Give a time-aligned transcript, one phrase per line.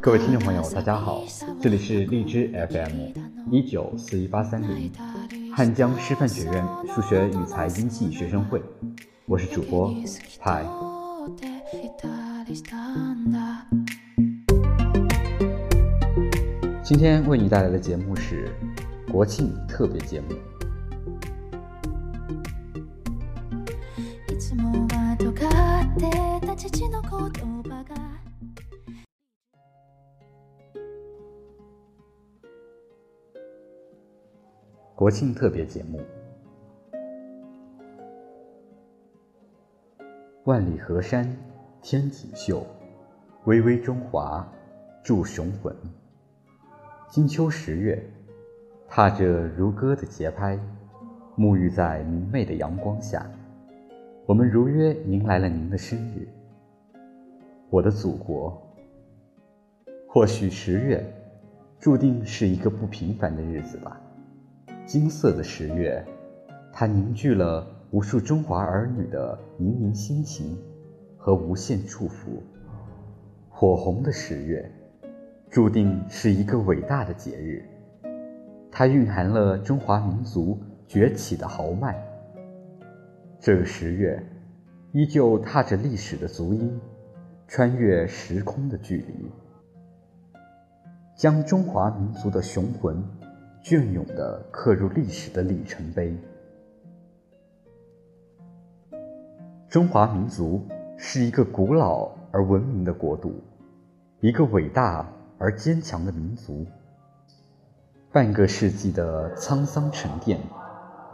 [0.00, 1.22] 各位听众朋友，大家好，
[1.60, 3.12] 这里是荔枝 FM
[3.52, 4.90] 一九四一八三零
[5.54, 8.60] 汉江师范学院数学与财经系学生会，
[9.26, 9.94] 我是主播
[10.40, 10.66] 派。
[16.82, 18.50] 今天为你带来的节目是
[19.12, 20.34] 国庆特别节目。
[34.94, 36.00] 国庆特别节目，
[40.44, 41.36] 万里河山
[41.80, 42.66] 天锦绣，
[43.44, 44.46] 巍巍中华
[45.04, 45.76] 铸雄浑。
[47.08, 48.00] 金秋十月，
[48.88, 50.58] 踏着如歌的节拍，
[51.36, 53.28] 沐浴在明媚的阳光下，
[54.26, 56.28] 我们如约迎来了您的生日，
[57.72, 58.62] 我的祖国。
[60.06, 61.02] 或许十月，
[61.80, 63.98] 注定是一个不平凡的日子吧。
[64.84, 66.04] 金色的十月，
[66.70, 70.54] 它凝聚了无数中华儿女的盈盈心情
[71.16, 72.42] 和无限祝福。
[73.48, 74.70] 火红的十月。
[75.48, 77.62] 注定是一个伟大的节日，
[78.70, 81.94] 它蕴含了中华民族崛起的豪迈。
[83.38, 84.22] 这个十月，
[84.92, 86.80] 依旧踏着历史的足音，
[87.54, 89.30] 穿越时空的距离，
[91.14, 93.04] 将中华民族的雄浑
[93.62, 96.16] 隽永地刻入历史的里程碑。
[99.68, 103.34] 中华民族是一个古老而文明的国度，
[104.20, 105.06] 一个伟大。
[105.38, 106.64] 而坚强的民族，
[108.12, 110.40] 半个世纪的沧桑沉淀，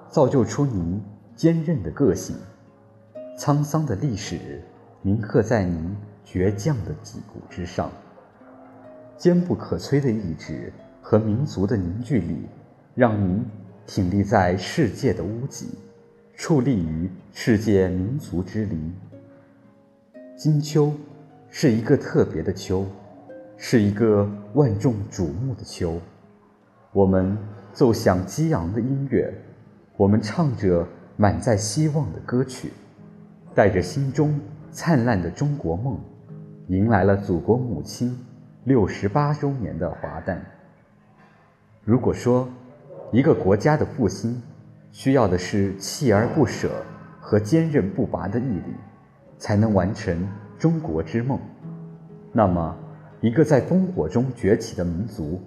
[0.08, 1.02] 造就出您
[1.34, 2.36] 坚韧的个性。
[3.36, 4.62] 沧桑的历史
[5.02, 5.96] 铭刻在您
[6.30, 7.90] 倔强的脊骨之上，
[9.16, 12.46] 坚不可摧的意志和民族的凝聚力，
[12.94, 13.44] 让您
[13.86, 15.68] 挺立在世界的屋脊，
[16.36, 18.94] 矗立于世界民族之林。
[20.36, 20.92] 金秋
[21.48, 22.86] 是一个特别的秋。
[23.60, 24.24] 是一个
[24.54, 26.00] 万众瞩目的秋，
[26.92, 27.36] 我们
[27.72, 29.34] 奏响激昂的音乐，
[29.96, 30.86] 我们唱着
[31.16, 32.70] 满载希望的歌曲，
[33.56, 34.38] 带着心中
[34.70, 35.98] 灿烂的中国梦，
[36.68, 38.14] 迎来了祖国母亲
[38.64, 40.44] 六十八周年的华诞。
[41.82, 42.46] 如果说
[43.10, 44.42] 一个国家的复兴
[44.92, 46.70] 需要的是锲而不舍
[47.20, 48.74] 和坚韧不拔的毅力，
[49.38, 51.38] 才能完成中国之梦，
[52.32, 52.76] 那么。
[53.20, 55.40] 一个在烽火中崛起的民族，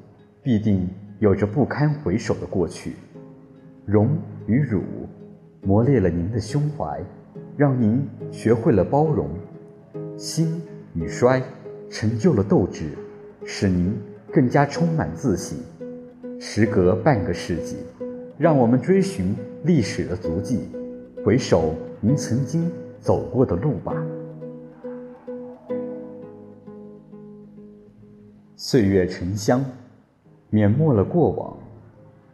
[0.43, 0.89] 必定
[1.19, 2.97] 有着不堪回首的过去。
[3.85, 4.83] 荣与辱，
[5.61, 7.01] 磨练了您的胸怀，
[7.55, 9.29] 让您学会了包容；
[10.17, 10.61] 心
[10.93, 11.41] 与衰，
[11.89, 12.89] 成就了斗志，
[13.45, 13.97] 使您
[14.31, 15.59] 更加充满自信。
[16.39, 17.77] 时隔半个世纪，
[18.37, 20.69] 让我们追寻历史的足迹，
[21.23, 23.95] 回首您曾经走过的路吧。
[28.55, 29.63] 岁月沉香，
[30.49, 31.57] 碾没了过往，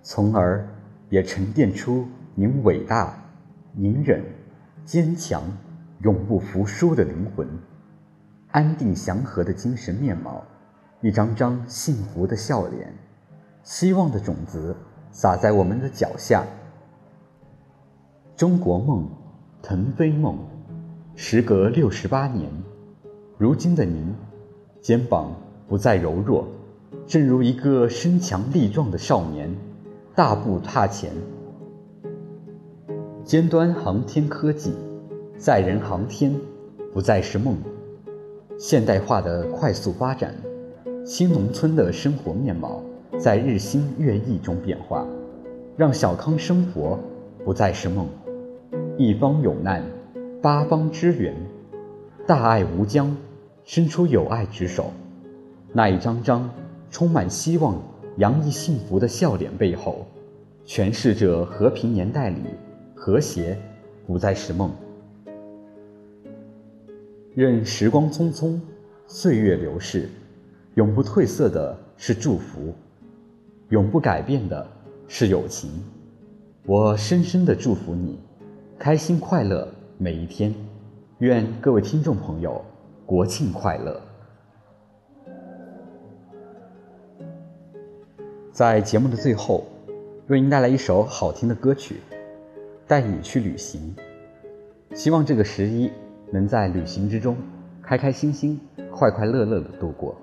[0.02, 0.66] 从而
[1.10, 3.18] 也沉淀出您伟大、
[3.76, 4.24] 隐忍、
[4.86, 5.44] 坚强、
[6.02, 7.48] 永不服输的灵魂，
[8.58, 10.44] 安定祥和的精神面貌，
[11.02, 12.92] 一张张幸福的笑脸，
[13.62, 14.76] 希望的种子
[15.12, 16.44] 撒在我们的脚下。
[18.36, 19.08] 中国梦，
[19.62, 20.40] 腾飞梦，
[21.16, 22.50] 时隔六十八年，
[23.38, 24.12] 如今的您，
[24.82, 25.32] 肩膀。
[25.68, 26.48] 不再柔弱，
[27.06, 29.54] 正如一个身强力壮的少年，
[30.16, 31.12] 大步踏前。
[33.24, 34.74] 尖端航天科技，
[35.38, 36.34] 载人航天
[36.92, 37.56] 不再是梦。
[38.60, 40.34] 现代化的快速发展，
[41.06, 42.82] 新农村的生活面貌
[43.20, 45.06] 在日新月异中变化，
[45.76, 46.98] 让小康生活
[47.46, 48.08] 不再是梦。
[48.98, 49.84] 一方有难，
[50.42, 51.36] 八方支援，
[52.26, 53.16] 大爱无疆，
[53.64, 54.92] 伸出友爱之手。
[55.72, 56.50] 那一张张
[56.90, 57.80] 充满希望、
[58.18, 60.08] 洋溢幸福的笑脸背后，
[60.66, 62.42] 诠释着和平年代里
[62.96, 63.56] 和谐
[64.08, 64.72] 不再是梦。
[67.38, 68.60] 任时光匆匆，
[69.06, 70.10] 岁月流逝，
[70.74, 72.74] 永不褪色的是祝福，
[73.70, 74.68] 永不改变的
[75.08, 75.70] 是友情。
[76.66, 78.18] 我深深的祝福你，
[78.80, 80.52] 开心快乐每一天。
[81.20, 82.60] 愿各位听众朋友
[83.06, 84.02] 国庆快乐！
[88.52, 89.64] 在节目的最后，
[90.26, 91.98] 为您带来一首好听的歌曲，
[92.88, 93.96] 《带你去旅行》。
[94.98, 95.92] 希望这个十一
[96.32, 97.38] 能在旅行之中
[97.82, 98.60] 开开心心、
[98.92, 100.16] 快快乐乐的度过。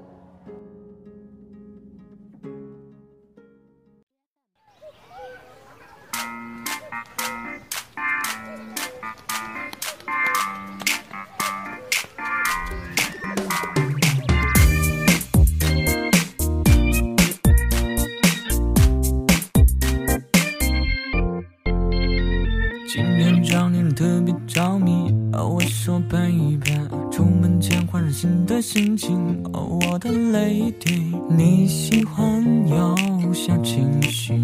[28.75, 34.35] 心情，哦，我的泪滴，你喜欢有小情绪，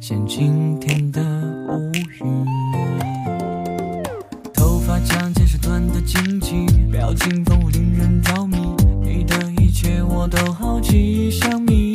[0.00, 1.20] 像今天的
[1.68, 2.46] 乌云。
[4.54, 8.56] 头发长见识短的惊奇，表情丰富令人着迷，
[9.02, 11.89] 你的一切我都好奇，像秘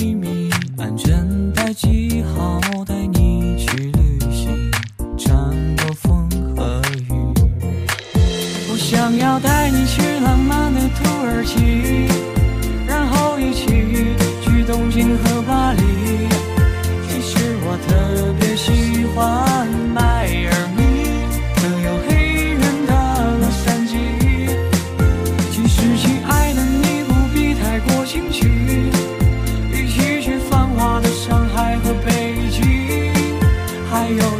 [34.09, 34.34] your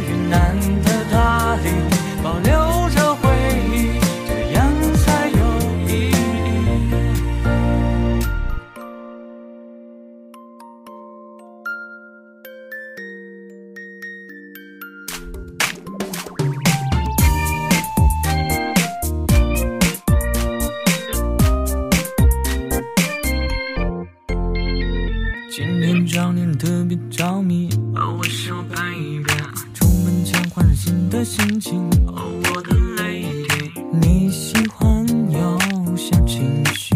[32.06, 32.22] 哦，
[32.54, 35.58] 我的 Lady，你喜欢有
[35.96, 36.94] 小情绪，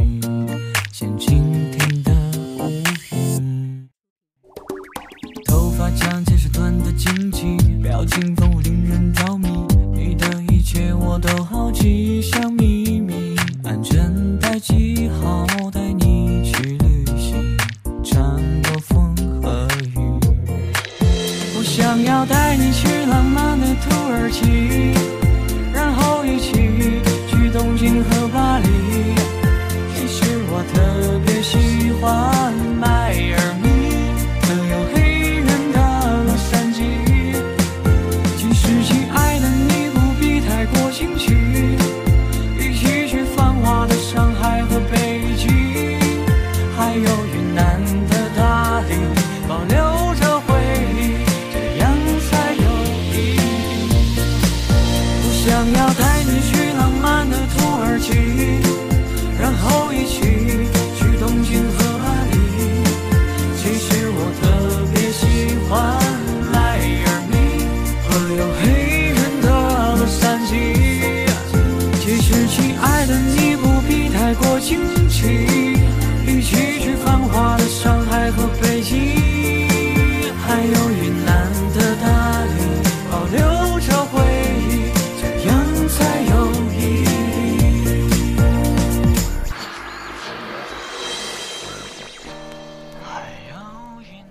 [0.92, 2.12] 像晴天的
[2.58, 2.70] 乌
[3.12, 3.88] 云。
[5.46, 9.48] 头发长见识短的惊奇，表情丰富令人着迷，
[9.94, 12.79] 你的一切我都好奇，像秘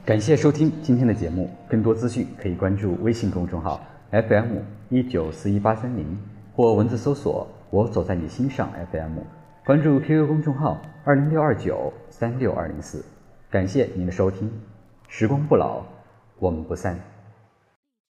[0.10, 4.56] 感谢收听今天的节目，更多资讯可以关注微信公众号 FM
[4.90, 6.18] 一九四一八三零
[6.56, 9.20] 或文字搜索“我走在你心上 FM”，
[9.64, 13.06] 关注 QQ 公众号二零六二九三六二零四。
[13.52, 14.52] 感谢您的收听，
[15.08, 15.84] 时光不老，
[16.40, 17.00] 我们不散。